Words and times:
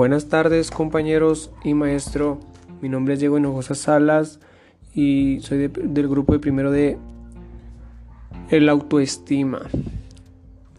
Buenas 0.00 0.30
tardes 0.30 0.70
compañeros 0.70 1.50
y 1.62 1.74
maestro. 1.74 2.40
Mi 2.80 2.88
nombre 2.88 3.12
es 3.12 3.20
Diego 3.20 3.36
Hinojosa 3.36 3.74
Salas 3.74 4.40
y 4.94 5.40
soy 5.42 5.68
del 5.68 6.08
grupo 6.08 6.32
de 6.32 6.38
primero 6.38 6.70
de 6.70 6.96
el 8.48 8.70
autoestima. 8.70 9.60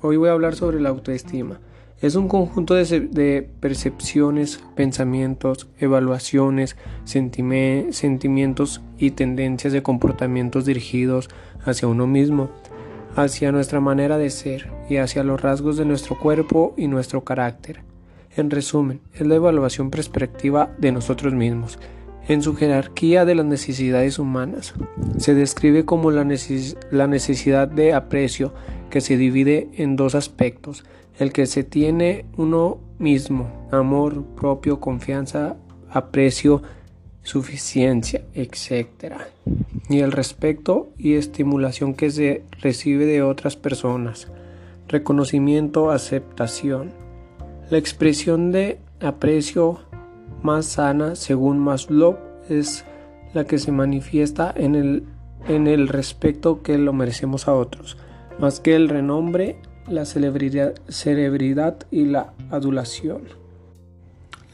Hoy 0.02 0.18
voy 0.18 0.30
a 0.30 0.32
hablar 0.32 0.56
sobre 0.56 0.82
la 0.82 0.90
autoestima. 0.90 1.60
Es 2.02 2.16
un 2.16 2.28
conjunto 2.28 2.74
de, 2.74 2.84
de 3.00 3.48
percepciones, 3.60 4.60
pensamientos, 4.74 5.68
evaluaciones, 5.78 6.76
sentimientos 7.04 8.82
y 8.98 9.12
tendencias 9.12 9.72
de 9.72 9.84
comportamientos 9.84 10.66
dirigidos 10.66 11.30
hacia 11.64 11.88
uno 11.88 12.08
mismo, 12.08 12.50
hacia 13.16 13.52
nuestra 13.52 13.82
manera 13.82 14.18
de 14.18 14.32
ser 14.32 14.72
y 14.90 14.98
hacia 14.98 15.24
los 15.24 15.40
rasgos 15.40 15.78
de 15.78 15.86
nuestro 15.86 16.18
cuerpo 16.18 16.74
y 16.76 16.88
nuestro 16.88 17.24
carácter. 17.24 17.91
En 18.38 18.50
resumen, 18.50 19.02
es 19.14 19.28
la 19.28 19.36
evaluación 19.36 19.90
perspectiva 19.90 20.74
de 20.78 20.92
nosotros 20.92 21.34
mismos. 21.34 21.80
En 22.28 22.42
su 22.42 22.56
jerarquía 22.56 23.26
de 23.26 23.36
las 23.36 23.46
necesidades 23.46 24.20
humanas, 24.20 24.74
se 25.18 25.34
describe 25.34 25.86
como 25.86 26.12
la, 26.12 26.24
necesidad 26.24 27.68
de 27.68 27.94
aprecio 27.94 28.54
que 28.90 29.02
se 29.02 29.18
divide 29.18 29.70
en 29.74 29.96
dos 29.96 30.16
aspectos, 30.16 30.86
el 31.20 31.34
que 31.34 31.46
se 31.46 31.64
tiene 31.64 32.26
uno 32.38 32.80
mismo, 33.00 33.68
amor 33.72 34.24
propio, 34.36 34.80
confianza, 34.80 35.58
aprecio, 35.90 36.62
suficiencia, 37.24 38.24
etc. 38.34 39.16
Y 39.90 40.00
el 40.00 40.12
respeto 40.12 40.90
y 40.98 41.16
estimulación 41.16 41.96
que 41.96 42.12
se 42.12 42.44
recibe 42.62 43.06
de 43.06 43.24
otras 43.24 43.58
personas, 43.58 44.28
reconocimiento, 44.88 45.92
aceptación. 45.92 47.01
La 47.72 47.78
expresión 47.78 48.52
de 48.52 48.80
aprecio 49.00 49.80
más 50.44 50.66
sana, 50.66 51.16
según 51.16 51.58
Maslow, 51.58 52.18
es 52.50 52.84
la 53.34 53.46
que 53.46 53.60
se 53.60 53.72
manifiesta 53.72 54.54
en 54.54 54.76
el, 54.76 55.06
en 55.48 55.68
el 55.68 55.88
respeto 55.88 56.64
que 56.64 56.78
lo 56.78 56.92
merecemos 56.92 57.48
a 57.48 57.54
otros, 57.54 57.96
más 58.40 58.60
que 58.60 58.76
el 58.76 58.90
renombre, 58.90 59.56
la 59.88 60.04
celebridad, 60.04 60.74
celebridad 60.90 61.78
y 61.92 62.04
la 62.04 62.34
adulación. 62.50 63.22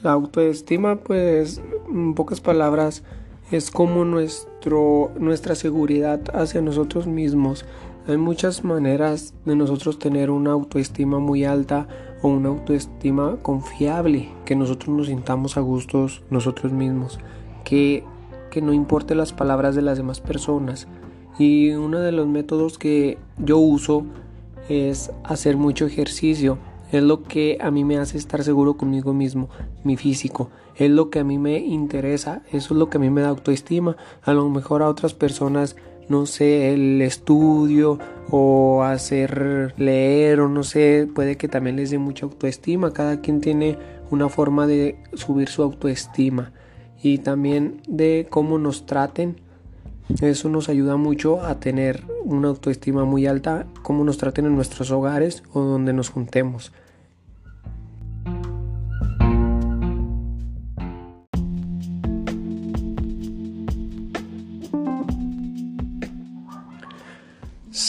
La 0.04 0.12
autoestima, 0.12 0.98
pues, 0.98 1.60
en 1.92 2.14
pocas 2.14 2.40
palabras, 2.40 3.02
es 3.50 3.72
como 3.72 4.06
nuestro, 4.06 5.12
nuestra 5.18 5.56
seguridad 5.56 6.22
hacia 6.36 6.62
nosotros 6.62 7.08
mismos. 7.08 7.66
Hay 8.08 8.18
muchas 8.18 8.64
maneras 8.64 9.34
de 9.44 9.56
nosotros 9.56 9.98
tener 9.98 10.30
una 10.30 10.52
autoestima 10.52 11.18
muy 11.18 11.46
alta 11.46 11.88
o 12.22 12.30
una 12.30 12.50
autoestima 12.50 13.38
confiable, 13.42 14.30
que 14.46 14.56
nosotros 14.56 14.96
nos 14.96 15.08
sintamos 15.08 15.58
a 15.58 15.62
gustos 15.62 16.24
nosotros 16.30 16.72
mismos, 16.72 17.20
que, 17.64 18.04
que 18.52 18.62
no 18.62 18.74
importe 18.74 19.16
las 19.16 19.34
palabras 19.34 19.76
de 19.76 19.82
las 19.82 19.98
demás 19.98 20.20
personas. 20.20 20.88
Y 21.40 21.72
uno 21.72 22.00
de 22.00 22.12
los 22.12 22.28
métodos 22.28 22.78
que 22.78 23.18
yo 23.38 23.60
uso 23.60 24.06
es 24.70 25.12
hacer 25.24 25.58
mucho 25.58 25.86
ejercicio. 25.86 26.58
Es 26.92 27.04
lo 27.04 27.24
que 27.24 27.58
a 27.62 27.70
mí 27.70 27.84
me 27.84 27.98
hace 27.98 28.18
estar 28.18 28.44
seguro 28.44 28.76
conmigo 28.78 29.14
mismo, 29.14 29.50
mi 29.84 29.98
físico. 29.98 30.50
Es 30.76 30.90
lo 30.90 31.10
que 31.10 31.20
a 31.20 31.24
mí 31.24 31.38
me 31.38 31.60
interesa, 31.60 32.44
eso 32.52 32.74
es 32.74 32.80
lo 32.80 32.90
que 32.90 32.98
a 32.98 33.02
mí 33.02 33.10
me 33.10 33.22
da 33.22 33.30
autoestima. 33.30 33.98
A 34.24 34.34
lo 34.34 34.50
mejor 34.50 34.82
a 34.82 34.90
otras 34.90 35.14
personas 35.14 35.76
no 36.10 36.26
sé, 36.26 36.74
el 36.74 37.02
estudio 37.02 38.00
o 38.30 38.84
hacer 38.84 39.74
leer 39.78 40.42
o 40.42 40.50
no 40.50 40.64
sé, 40.64 41.08
puede 41.14 41.38
que 41.38 41.48
también 41.48 41.76
les 41.76 41.92
dé 41.92 41.98
mucha 41.98 42.26
autoestima. 42.26 42.94
Cada 42.94 43.22
quien 43.22 43.42
tiene 43.42 43.78
una 44.10 44.30
forma 44.30 44.68
de 44.68 44.98
subir 45.14 45.50
su 45.50 45.64
autoestima 45.64 46.52
y 47.02 47.20
también 47.20 47.82
de 47.88 48.28
cómo 48.30 48.58
nos 48.58 48.86
traten. 48.86 49.42
Eso 50.22 50.50
nos 50.50 50.70
ayuda 50.70 50.96
mucho 50.96 51.44
a 51.44 51.60
tener 51.60 52.04
una 52.24 52.48
autoestima 52.48 53.04
muy 53.04 53.28
alta, 53.28 53.68
cómo 53.82 54.06
nos 54.06 54.18
traten 54.18 54.46
en 54.46 54.56
nuestros 54.56 54.90
hogares 54.92 55.44
o 55.52 55.62
donde 55.62 55.92
nos 55.92 56.10
juntemos. 56.10 56.72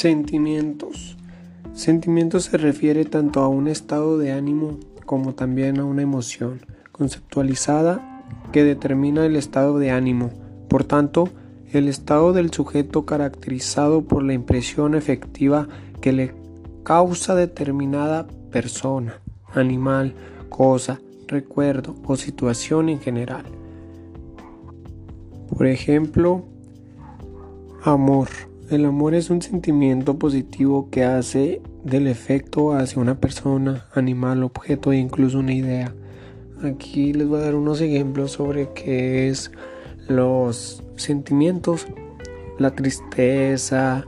Sentimientos. 0.00 1.16
Sentimientos 1.74 2.44
se 2.44 2.56
refiere 2.56 3.04
tanto 3.04 3.40
a 3.40 3.48
un 3.48 3.66
estado 3.66 4.16
de 4.16 4.30
ánimo 4.30 4.78
como 5.06 5.34
también 5.34 5.80
a 5.80 5.84
una 5.84 6.02
emoción 6.02 6.60
conceptualizada 6.92 8.24
que 8.52 8.62
determina 8.62 9.26
el 9.26 9.34
estado 9.34 9.80
de 9.80 9.90
ánimo. 9.90 10.30
Por 10.68 10.84
tanto, 10.84 11.30
el 11.72 11.88
estado 11.88 12.32
del 12.32 12.52
sujeto 12.52 13.06
caracterizado 13.06 14.02
por 14.02 14.22
la 14.22 14.34
impresión 14.34 14.94
efectiva 14.94 15.66
que 16.00 16.12
le 16.12 16.32
causa 16.84 17.34
determinada 17.34 18.28
persona, 18.52 19.20
animal, 19.52 20.14
cosa, 20.48 21.00
recuerdo 21.26 21.96
o 22.06 22.14
situación 22.14 22.88
en 22.88 23.00
general. 23.00 23.46
Por 25.48 25.66
ejemplo, 25.66 26.44
amor. 27.82 28.28
El 28.70 28.84
amor 28.84 29.14
es 29.14 29.30
un 29.30 29.40
sentimiento 29.40 30.18
positivo 30.18 30.90
que 30.90 31.02
hace 31.02 31.62
del 31.84 32.06
efecto 32.06 32.74
hacia 32.74 33.00
una 33.00 33.18
persona, 33.18 33.86
animal, 33.94 34.42
objeto 34.42 34.92
e 34.92 34.98
incluso 34.98 35.38
una 35.38 35.54
idea. 35.54 35.94
Aquí 36.62 37.14
les 37.14 37.26
voy 37.26 37.38
a 37.40 37.44
dar 37.44 37.54
unos 37.54 37.80
ejemplos 37.80 38.32
sobre 38.32 38.68
qué 38.74 39.30
es 39.30 39.50
los 40.06 40.82
sentimientos, 40.96 41.86
la 42.58 42.72
tristeza, 42.72 44.04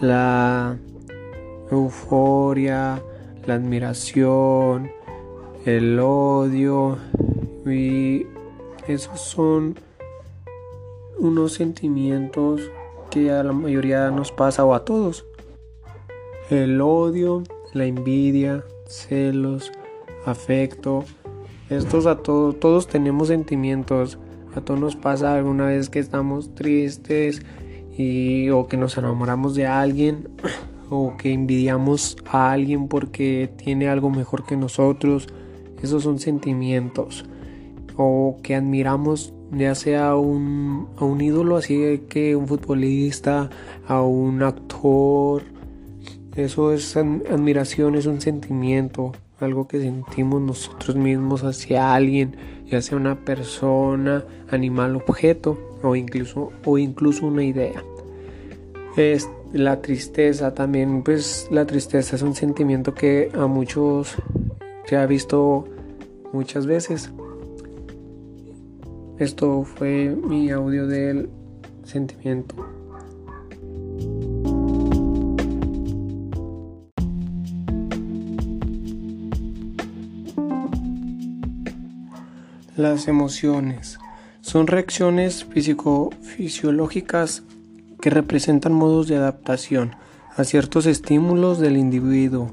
la 0.00 0.78
euforia, 1.72 3.02
la 3.44 3.54
admiración, 3.54 4.88
el 5.64 5.98
odio 5.98 6.96
y 7.66 8.24
esos 8.86 9.20
son 9.20 9.74
unos 11.18 11.54
sentimientos 11.54 12.60
que 13.16 13.30
a 13.30 13.42
la 13.42 13.54
mayoría 13.54 14.10
nos 14.10 14.30
pasa 14.30 14.62
o 14.62 14.74
a 14.74 14.84
todos. 14.84 15.24
El 16.50 16.82
odio, 16.82 17.44
la 17.72 17.86
envidia, 17.86 18.62
celos, 18.86 19.72
afecto. 20.26 21.02
Estos 21.70 22.04
a 22.04 22.16
todos, 22.16 22.60
todos 22.60 22.88
tenemos 22.88 23.28
sentimientos. 23.28 24.18
A 24.54 24.60
todos 24.60 24.78
nos 24.78 24.96
pasa 24.96 25.34
alguna 25.34 25.68
vez 25.68 25.88
que 25.88 25.98
estamos 25.98 26.54
tristes 26.54 27.40
y 27.96 28.50
o 28.50 28.66
que 28.68 28.76
nos 28.76 28.98
enamoramos 28.98 29.54
de 29.54 29.66
alguien 29.66 30.28
o 30.90 31.16
que 31.16 31.32
envidiamos 31.32 32.18
a 32.26 32.52
alguien 32.52 32.86
porque 32.86 33.50
tiene 33.56 33.88
algo 33.88 34.10
mejor 34.10 34.44
que 34.44 34.58
nosotros. 34.58 35.26
Esos 35.82 36.02
son 36.02 36.18
sentimientos. 36.18 37.24
O 37.96 38.36
que 38.42 38.54
admiramos 38.54 39.32
ya 39.52 39.74
sea 39.74 40.16
un, 40.16 40.88
a 40.96 41.04
un 41.04 41.20
ídolo, 41.20 41.56
así 41.56 42.02
que 42.08 42.36
un 42.36 42.48
futbolista, 42.48 43.50
a 43.86 44.02
un 44.02 44.42
actor. 44.42 45.42
Eso 46.34 46.72
es 46.72 46.96
admiración, 46.96 47.94
es 47.94 48.06
un 48.06 48.20
sentimiento, 48.20 49.12
algo 49.40 49.66
que 49.68 49.80
sentimos 49.80 50.42
nosotros 50.42 50.96
mismos 50.96 51.44
hacia 51.44 51.94
alguien, 51.94 52.36
ya 52.66 52.82
sea 52.82 52.98
una 52.98 53.24
persona, 53.24 54.24
animal, 54.50 54.96
objeto 54.96 55.58
o 55.82 55.96
incluso, 55.96 56.52
o 56.64 56.78
incluso 56.78 57.26
una 57.26 57.44
idea. 57.44 57.82
Es 58.96 59.28
la 59.52 59.80
tristeza 59.80 60.54
también, 60.54 61.02
pues 61.02 61.48
la 61.50 61.66
tristeza 61.66 62.16
es 62.16 62.22
un 62.22 62.34
sentimiento 62.34 62.94
que 62.94 63.30
a 63.34 63.46
muchos 63.46 64.16
se 64.84 64.96
ha 64.96 65.06
visto 65.06 65.66
muchas 66.32 66.66
veces. 66.66 67.10
Esto 69.18 69.62
fue 69.64 70.14
mi 70.14 70.50
audio 70.50 70.86
del 70.86 71.30
sentimiento. 71.84 72.54
Las 82.76 83.08
emociones 83.08 83.98
son 84.42 84.66
reacciones 84.66 85.46
físico-fisiológicas 85.46 87.42
que 88.02 88.10
representan 88.10 88.74
modos 88.74 89.08
de 89.08 89.16
adaptación 89.16 89.92
a 90.36 90.44
ciertos 90.44 90.84
estímulos 90.84 91.58
del 91.58 91.78
individuo 91.78 92.50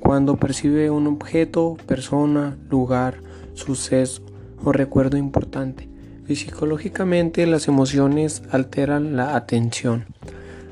cuando 0.00 0.36
percibe 0.36 0.88
un 0.88 1.08
objeto, 1.08 1.76
persona, 1.86 2.56
lugar, 2.70 3.16
suceso 3.52 4.22
o 4.64 4.72
recuerdo 4.72 5.18
importante. 5.18 5.94
Psicológicamente 6.34 7.46
las 7.46 7.68
emociones 7.68 8.42
alteran 8.50 9.16
la 9.16 9.36
atención, 9.36 10.06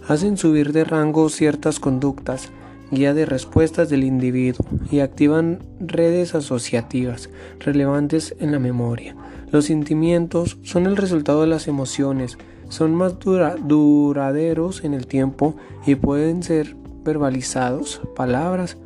hacen 0.09 0.37
subir 0.37 0.73
de 0.73 0.85
rango 0.85 1.29
ciertas 1.29 1.79
conductas, 1.79 2.51
guía 2.91 3.15
de 3.15 3.25
respuestas 3.25 3.89
del 3.89 4.05
individuo 4.05 4.67
y 4.91 5.01
activan 5.01 5.61
redes 5.81 6.35
asociativas 6.35 7.31
relevantes 7.61 8.35
en 8.41 8.53
la 8.53 8.59
memoria. 8.59 9.17
Los 9.51 9.67
sentimientos 9.67 10.59
son 10.63 10.87
el 10.87 10.97
resultado 10.97 11.43
de 11.43 11.47
las 11.47 11.69
emociones, 11.69 12.37
son 12.69 12.95
más 12.95 13.17
duraderos 13.19 14.83
en 14.85 14.95
el 14.95 15.07
tiempo 15.07 15.57
y 15.87 15.95
pueden 15.95 16.43
ser 16.43 16.75
verbalizados, 17.05 18.01
palabras. 18.17 18.77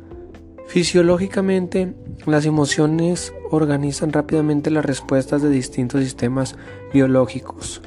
Fisiológicamente, 0.67 1.95
las 2.27 2.45
emociones 2.45 3.33
organizan 3.51 4.13
rápidamente 4.13 4.71
las 4.71 4.85
respuestas 4.85 5.41
de 5.41 5.49
distintos 5.49 6.03
sistemas 6.03 6.55
biológicos, 6.93 7.81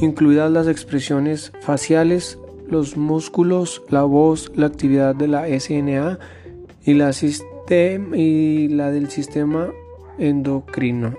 incluidas 0.00 0.50
las 0.50 0.66
expresiones 0.66 1.52
faciales, 1.60 2.38
los 2.68 2.96
músculos, 2.96 3.82
la 3.88 4.02
voz, 4.02 4.50
la 4.54 4.66
actividad 4.66 5.14
de 5.14 5.28
la 5.28 5.46
SNA 5.46 6.18
y 6.86 6.94
la, 8.68 8.90
del 8.90 9.10
sistema 9.10 9.70
endocrino. 10.18 11.14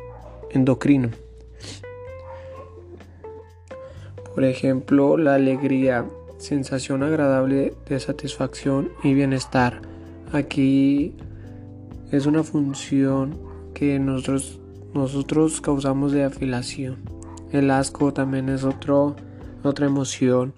Por 4.34 4.44
ejemplo, 4.44 5.18
la 5.18 5.36
alegría, 5.36 6.06
sensación 6.38 7.04
agradable 7.04 7.74
de 7.88 8.00
satisfacción 8.00 8.92
y 9.04 9.14
bienestar. 9.14 9.82
Aquí 10.34 11.16
es 12.12 12.26
una 12.26 12.44
función 12.44 13.55
que 13.75 14.00
nosotros, 14.00 14.60
nosotros 14.95 15.62
causamos 15.62 16.12
de 16.12 16.24
afilación. 16.24 16.98
El 17.51 17.69
asco 17.69 18.12
también 18.12 18.50
es 18.50 18.63
otro, 18.63 19.16
otra 19.63 19.86
emoción. 19.86 20.54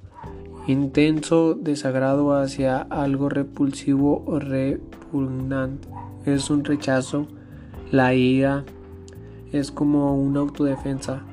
Intenso 0.68 1.54
desagrado 1.54 2.34
hacia 2.34 2.80
algo 2.80 3.28
repulsivo 3.28 4.24
o 4.26 4.40
repugnante. 4.40 5.90
Es 6.26 6.50
un 6.50 6.64
rechazo. 6.64 7.28
La 7.92 8.14
ira 8.14 8.64
es 9.52 9.72
como 9.72 10.16
una 10.16 10.40
autodefensa. 10.40 11.24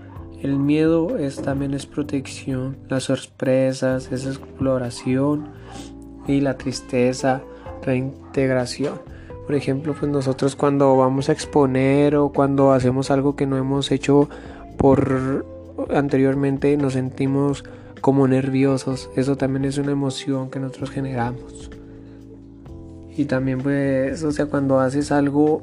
El 0.41 0.57
miedo 0.57 1.19
es, 1.19 1.37
también 1.37 1.73
es 1.73 1.87
protección, 1.87 2.77
las 2.89 3.05
sorpresas 3.05 4.13
es 4.13 4.27
exploración 4.27 5.49
y 6.29 6.41
la 6.41 6.59
tristeza, 6.59 7.43
reintegración. 7.83 9.01
Por 9.47 9.55
ejemplo, 9.55 9.95
pues 9.99 10.11
nosotros 10.11 10.57
cuando 10.57 10.97
vamos 10.97 11.29
a 11.29 11.33
exponer 11.33 12.17
o 12.17 12.31
cuando 12.31 12.73
hacemos 12.73 13.11
algo 13.11 13.37
que 13.37 13.47
no 13.47 13.57
hemos 13.57 13.91
hecho 13.91 14.29
por 14.79 15.45
anteriormente 15.93 16.77
nos 16.77 16.95
sentimos 16.95 17.65
como 18.01 18.27
nerviosos. 18.29 19.11
Eso 19.17 19.37
también 19.37 19.65
es 19.65 19.79
una 19.79 19.93
emoción 19.93 20.51
que 20.51 20.61
nosotros 20.61 20.91
generamos. 20.91 21.71
Y 23.17 23.27
también 23.27 23.59
pues, 23.61 24.23
o 24.25 24.33
sea, 24.33 24.47
cuando 24.47 24.81
haces 24.81 25.13
algo 25.13 25.63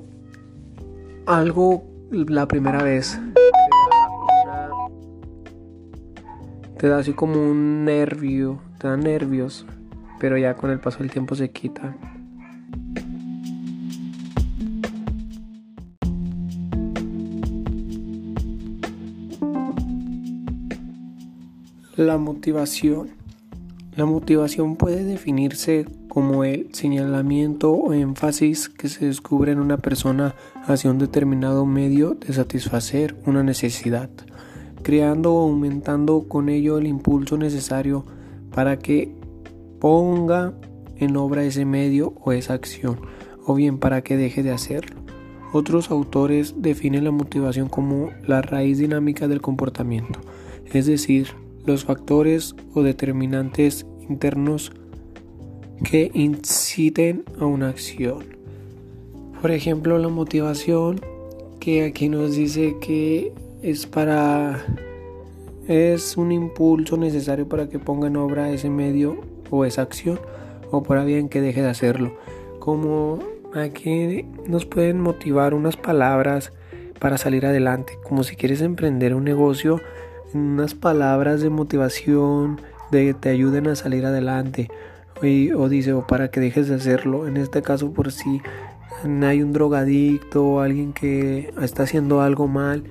algo 1.25 1.83
la 2.11 2.47
primera 2.47 2.83
vez 2.83 3.19
te 6.81 6.87
da 6.87 6.97
así 6.97 7.13
como 7.13 7.35
un 7.35 7.85
nervio, 7.85 8.59
te 8.79 8.87
da 8.87 8.97
nervios, 8.97 9.67
pero 10.19 10.35
ya 10.35 10.55
con 10.55 10.71
el 10.71 10.79
paso 10.79 10.97
del 10.97 11.11
tiempo 11.11 11.35
se 11.35 11.51
quita. 11.51 11.95
La 22.01 22.17
motivación. 22.17 23.11
La 23.95 24.05
motivación 24.05 24.75
puede 24.75 25.03
definirse 25.03 25.85
como 26.09 26.43
el 26.43 26.73
señalamiento 26.73 27.73
o 27.73 27.93
énfasis 27.93 28.69
que 28.69 28.89
se 28.89 29.05
descubre 29.05 29.51
en 29.51 29.59
una 29.59 29.77
persona 29.77 30.33
hacia 30.65 30.89
un 30.89 30.97
determinado 30.97 31.67
medio 31.67 32.15
de 32.15 32.33
satisfacer 32.33 33.15
una 33.27 33.43
necesidad 33.43 34.09
creando 34.81 35.35
o 35.35 35.43
aumentando 35.43 36.27
con 36.27 36.49
ello 36.49 36.79
el 36.79 36.87
impulso 36.87 37.37
necesario 37.37 38.03
para 38.51 38.79
que 38.79 39.13
ponga 39.79 40.55
en 40.95 41.15
obra 41.17 41.43
ese 41.43 41.65
medio 41.65 42.15
o 42.19 42.31
esa 42.31 42.55
acción, 42.55 42.99
o 43.45 43.53
bien 43.53 43.77
para 43.77 44.01
que 44.01 44.17
deje 44.17 44.41
de 44.41 44.49
hacerlo. 44.49 44.99
Otros 45.53 45.91
autores 45.91 46.55
definen 46.57 47.03
la 47.03 47.11
motivación 47.11 47.69
como 47.69 48.09
la 48.25 48.41
raíz 48.41 48.79
dinámica 48.79 49.27
del 49.27 49.39
comportamiento, 49.39 50.19
es 50.65 50.87
decir, 50.87 51.27
los 51.65 51.85
factores 51.85 52.55
o 52.73 52.83
determinantes 52.83 53.85
internos 54.09 54.71
que 55.83 56.11
inciten 56.13 57.23
a 57.39 57.45
una 57.45 57.69
acción. 57.69 58.23
Por 59.41 59.51
ejemplo, 59.51 59.97
la 59.97 60.09
motivación 60.09 61.01
que 61.59 61.83
aquí 61.85 62.09
nos 62.09 62.35
dice 62.35 62.75
que 62.81 63.33
es 63.61 63.85
para 63.85 64.65
es 65.67 66.17
un 66.17 66.31
impulso 66.31 66.97
necesario 66.97 67.47
para 67.47 67.69
que 67.69 67.79
ponga 67.79 68.07
en 68.07 68.17
obra 68.17 68.51
ese 68.51 68.69
medio 68.69 69.21
o 69.49 69.65
esa 69.65 69.83
acción 69.83 70.19
o 70.71 70.83
para 70.83 71.03
bien 71.03 71.29
que 71.29 71.41
deje 71.41 71.61
de 71.61 71.69
hacerlo. 71.69 72.13
Como 72.59 73.19
aquí 73.53 74.25
nos 74.47 74.65
pueden 74.65 74.99
motivar 74.99 75.53
unas 75.53 75.77
palabras 75.77 76.51
para 76.99 77.17
salir 77.17 77.45
adelante, 77.45 77.93
como 78.03 78.23
si 78.23 78.35
quieres 78.35 78.61
emprender 78.61 79.15
un 79.15 79.23
negocio, 79.23 79.79
unas 80.33 80.75
palabras 80.75 81.41
de 81.41 81.49
motivación 81.49 82.61
de 82.91 83.07
que 83.07 83.13
te 83.13 83.29
ayuden 83.29 83.67
a 83.67 83.75
salir 83.75 84.05
adelante 84.05 84.69
o 85.55 85.69
dice 85.69 85.93
o 85.93 86.07
para 86.07 86.29
que 86.29 86.39
dejes 86.39 86.67
de 86.67 86.75
hacerlo. 86.75 87.27
En 87.27 87.37
este 87.37 87.61
caso 87.61 87.91
por 87.91 88.11
si 88.11 88.41
hay 89.21 89.41
un 89.41 89.53
drogadicto 89.53 90.45
o 90.45 90.59
alguien 90.61 90.93
que 90.93 91.53
está 91.61 91.83
haciendo 91.83 92.21
algo 92.21 92.47
mal 92.47 92.83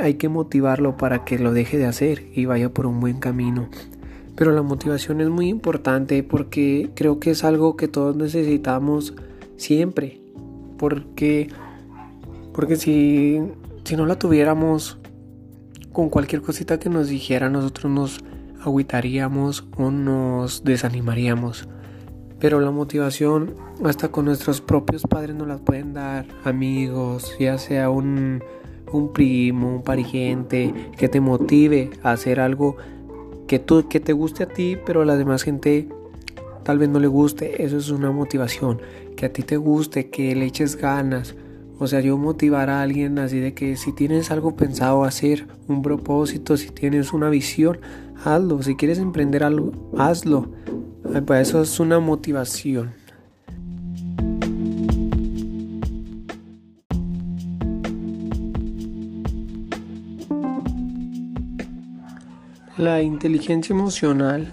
hay 0.00 0.14
que 0.14 0.28
motivarlo 0.28 0.96
para 0.96 1.24
que 1.24 1.38
lo 1.38 1.52
deje 1.52 1.78
de 1.78 1.86
hacer 1.86 2.24
y 2.34 2.46
vaya 2.46 2.70
por 2.70 2.86
un 2.86 3.00
buen 3.00 3.18
camino. 3.18 3.68
Pero 4.34 4.50
la 4.52 4.62
motivación 4.62 5.20
es 5.20 5.28
muy 5.28 5.48
importante 5.48 6.22
porque 6.22 6.90
creo 6.94 7.20
que 7.20 7.30
es 7.30 7.44
algo 7.44 7.76
que 7.76 7.86
todos 7.86 8.16
necesitamos 8.16 9.14
siempre. 9.56 10.20
Porque, 10.78 11.48
porque 12.52 12.76
si, 12.76 13.40
si 13.84 13.96
no 13.96 14.06
la 14.06 14.18
tuviéramos, 14.18 14.98
con 15.92 16.08
cualquier 16.08 16.42
cosita 16.42 16.78
que 16.78 16.88
nos 16.88 17.08
dijera, 17.08 17.48
nosotros 17.48 17.92
nos 17.92 18.24
agüitaríamos 18.64 19.64
o 19.76 19.90
nos 19.90 20.64
desanimaríamos. 20.64 21.68
Pero 22.38 22.60
la 22.60 22.70
motivación, 22.70 23.54
hasta 23.84 24.08
con 24.08 24.24
nuestros 24.24 24.60
propios 24.60 25.02
padres 25.02 25.36
nos 25.36 25.46
la 25.46 25.58
pueden 25.58 25.92
dar, 25.92 26.26
amigos, 26.44 27.36
ya 27.38 27.58
sea 27.58 27.90
un 27.90 28.42
un 28.92 29.12
primo, 29.12 29.76
un 29.76 29.82
pariente 29.82 30.72
que 30.96 31.08
te 31.08 31.20
motive 31.20 31.90
a 32.02 32.12
hacer 32.12 32.40
algo 32.40 32.76
que, 33.46 33.58
tú, 33.58 33.88
que 33.88 34.00
te 34.00 34.12
guste 34.12 34.44
a 34.44 34.46
ti, 34.46 34.78
pero 34.84 35.02
a 35.02 35.04
la 35.04 35.16
demás 35.16 35.42
gente 35.42 35.88
tal 36.62 36.78
vez 36.78 36.88
no 36.88 37.00
le 37.00 37.08
guste. 37.08 37.64
Eso 37.64 37.78
es 37.78 37.90
una 37.90 38.10
motivación. 38.10 38.80
Que 39.16 39.26
a 39.26 39.32
ti 39.32 39.42
te 39.42 39.56
guste, 39.56 40.10
que 40.10 40.34
le 40.34 40.46
eches 40.46 40.76
ganas. 40.76 41.34
O 41.82 41.88
sea, 41.88 41.98
yo 41.98 42.16
motivar 42.16 42.70
a 42.70 42.80
alguien 42.80 43.18
así 43.18 43.40
de 43.40 43.54
que 43.54 43.74
si 43.74 43.92
tienes 43.92 44.30
algo 44.30 44.54
pensado 44.54 45.02
hacer, 45.02 45.48
un 45.66 45.82
propósito, 45.82 46.56
si 46.56 46.70
tienes 46.70 47.12
una 47.12 47.28
visión, 47.28 47.80
hazlo. 48.24 48.62
Si 48.62 48.76
quieres 48.76 49.00
emprender 49.00 49.42
algo, 49.42 49.72
hazlo. 49.98 50.48
Pues 51.26 51.48
eso 51.48 51.60
es 51.60 51.80
una 51.80 51.98
motivación. 51.98 52.94
La 62.78 63.02
inteligencia 63.02 63.74
emocional. 63.74 64.52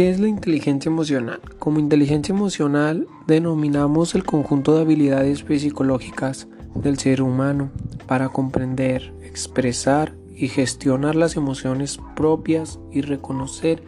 ¿Qué 0.00 0.08
es 0.08 0.18
la 0.18 0.28
inteligencia 0.28 0.88
emocional? 0.88 1.42
Como 1.58 1.78
inteligencia 1.78 2.34
emocional 2.34 3.06
denominamos 3.26 4.14
el 4.14 4.24
conjunto 4.24 4.74
de 4.74 4.80
habilidades 4.80 5.44
psicológicas 5.46 6.48
del 6.74 6.98
ser 6.98 7.20
humano 7.20 7.70
para 8.06 8.30
comprender, 8.30 9.12
expresar 9.22 10.14
y 10.34 10.48
gestionar 10.48 11.16
las 11.16 11.36
emociones 11.36 12.00
propias 12.16 12.80
y 12.90 13.02
reconocer 13.02 13.82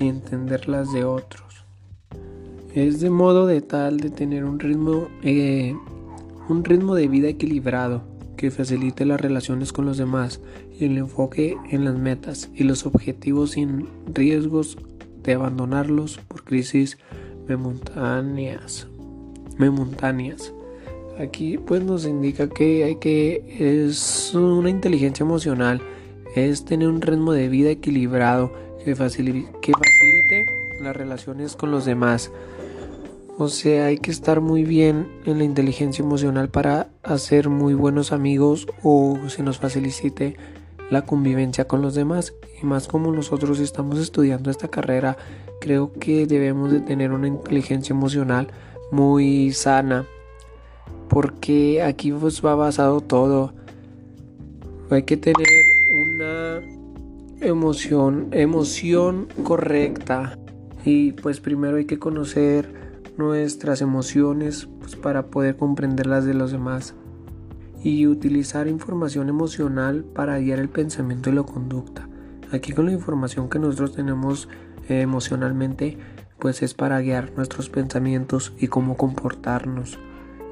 y 0.00 0.08
entender 0.08 0.70
las 0.70 0.90
de 0.94 1.04
otros. 1.04 1.66
Es 2.74 3.00
de 3.00 3.10
modo 3.10 3.46
de 3.46 3.60
tal 3.60 4.00
de 4.00 4.08
tener 4.08 4.46
un 4.46 4.58
ritmo, 4.60 5.08
eh, 5.22 5.76
un 6.48 6.64
ritmo 6.64 6.94
de 6.94 7.08
vida 7.08 7.28
equilibrado 7.28 8.04
que 8.38 8.50
facilite 8.50 9.04
las 9.04 9.20
relaciones 9.20 9.74
con 9.74 9.84
los 9.84 9.98
demás 9.98 10.40
y 10.80 10.86
el 10.86 10.96
enfoque 10.96 11.58
en 11.68 11.84
las 11.84 11.98
metas 11.98 12.48
y 12.54 12.64
los 12.64 12.86
objetivos 12.86 13.50
sin 13.50 13.86
riesgos 14.14 14.78
de 15.22 15.34
abandonarlos 15.34 16.18
por 16.18 16.44
crisis 16.44 16.98
momentáneas. 17.48 18.86
momentáneas. 19.58 20.52
Aquí 21.18 21.58
pues 21.58 21.82
nos 21.82 22.06
indica 22.06 22.48
que 22.48 22.84
hay 22.84 22.96
que 22.96 23.42
es 23.58 24.32
una 24.34 24.70
inteligencia 24.70 25.24
emocional, 25.24 25.80
es 26.36 26.64
tener 26.64 26.88
un 26.88 27.00
ritmo 27.00 27.32
de 27.32 27.48
vida 27.48 27.70
equilibrado 27.70 28.52
que 28.78 28.94
que 28.94 28.94
facilite 28.94 30.46
las 30.80 30.96
relaciones 30.96 31.56
con 31.56 31.70
los 31.70 31.84
demás. 31.84 32.30
O 33.36 33.48
sea, 33.48 33.86
hay 33.86 33.98
que 33.98 34.10
estar 34.10 34.40
muy 34.40 34.64
bien 34.64 35.08
en 35.24 35.38
la 35.38 35.44
inteligencia 35.44 36.02
emocional 36.02 36.48
para 36.48 36.88
hacer 37.02 37.48
muy 37.48 37.74
buenos 37.74 38.12
amigos 38.12 38.66
o 38.82 39.18
se 39.28 39.42
nos 39.42 39.58
facilite 39.58 40.36
la 40.90 41.02
convivencia 41.02 41.66
con 41.66 41.82
los 41.82 41.94
demás. 41.94 42.34
Y 42.60 42.66
más 42.66 42.88
como 42.88 43.12
nosotros 43.12 43.60
estamos 43.60 43.98
estudiando 43.98 44.50
esta 44.50 44.68
carrera, 44.68 45.16
creo 45.60 45.92
que 45.92 46.26
debemos 46.26 46.72
de 46.72 46.80
tener 46.80 47.12
una 47.12 47.28
inteligencia 47.28 47.92
emocional 47.92 48.48
muy 48.90 49.52
sana. 49.52 50.06
Porque 51.08 51.82
aquí 51.82 52.12
pues 52.12 52.44
va 52.44 52.54
basado 52.54 53.00
todo. 53.00 53.52
Hay 54.90 55.02
que 55.02 55.16
tener 55.16 55.46
una 55.90 56.60
emoción, 57.40 58.28
emoción 58.32 59.28
correcta. 59.44 60.38
Y 60.84 61.12
pues 61.12 61.40
primero 61.40 61.76
hay 61.76 61.84
que 61.84 61.98
conocer 61.98 62.72
nuestras 63.16 63.80
emociones 63.82 64.68
pues, 64.78 64.96
para 64.96 65.26
poder 65.26 65.56
comprenderlas 65.56 66.18
las 66.20 66.24
de 66.24 66.34
los 66.34 66.52
demás 66.52 66.94
y 67.82 68.06
utilizar 68.06 68.68
información 68.68 69.28
emocional 69.28 70.04
para 70.04 70.38
guiar 70.38 70.58
el 70.58 70.68
pensamiento 70.68 71.30
y 71.30 71.34
la 71.34 71.42
conducta. 71.42 72.08
Aquí 72.52 72.72
con 72.72 72.86
la 72.86 72.92
información 72.92 73.48
que 73.48 73.58
nosotros 73.58 73.94
tenemos 73.94 74.48
eh, 74.88 75.02
emocionalmente, 75.02 75.98
pues 76.38 76.62
es 76.62 76.74
para 76.74 77.00
guiar 77.00 77.32
nuestros 77.36 77.68
pensamientos 77.68 78.52
y 78.58 78.68
cómo 78.68 78.96
comportarnos 78.96 79.98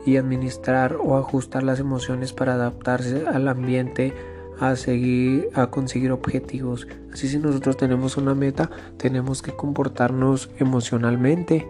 y 0.05 0.17
administrar 0.17 0.97
o 1.03 1.17
ajustar 1.17 1.63
las 1.63 1.81
emociones 1.81 2.33
para 2.33 2.55
adaptarse 2.55 3.27
al 3.27 3.49
ambiente, 3.49 4.15
a 4.61 4.77
seguir, 4.77 5.49
a 5.55 5.69
conseguir 5.69 6.13
objetivos. 6.13 6.87
Así 7.13 7.29
si 7.29 7.39
nosotros 7.39 7.77
tenemos 7.77 8.17
una 8.17 8.35
meta, 8.35 8.71
tenemos 8.99 9.43
que 9.43 9.53
comportarnos 9.53 10.51
emocionalmente 10.59 11.67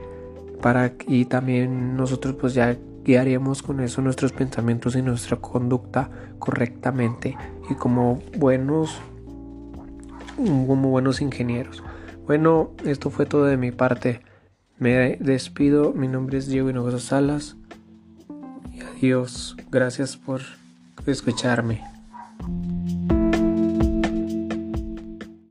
para 0.60 0.92
y 1.06 1.24
también 1.26 1.96
nosotros 1.96 2.36
pues 2.38 2.54
ya 2.54 2.76
guiaríamos 3.06 3.62
con 3.62 3.78
eso 3.80 4.02
nuestros 4.02 4.32
pensamientos 4.32 4.96
y 4.96 5.02
nuestra 5.02 5.36
conducta 5.36 6.10
correctamente 6.40 7.36
y 7.70 7.74
como 7.74 8.20
buenos 8.36 9.00
como 10.36 10.90
buenos 10.90 11.22
ingenieros. 11.22 11.82
Bueno, 12.26 12.72
esto 12.84 13.08
fue 13.08 13.24
todo 13.24 13.44
de 13.44 13.56
mi 13.56 13.70
parte. 13.70 14.20
Me 14.78 15.16
despido. 15.16 15.94
Mi 15.94 16.08
nombre 16.08 16.36
es 16.36 16.48
Diego 16.48 16.68
Hinojosa 16.68 16.98
Salas. 16.98 17.56
Y 18.74 18.80
adiós. 18.80 19.56
Gracias 19.70 20.16
por 20.18 20.42
escucharme. 21.06 21.95